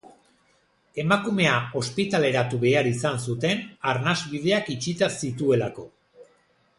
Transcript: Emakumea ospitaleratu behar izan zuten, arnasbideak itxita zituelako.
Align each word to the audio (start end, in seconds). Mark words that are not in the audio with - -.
Emakumea 1.03 1.51
ospitaleratu 1.81 2.61
behar 2.65 2.89
izan 2.93 3.21
zuten, 3.27 3.61
arnasbideak 3.91 4.73
itxita 4.77 5.11
zituelako. 5.25 5.87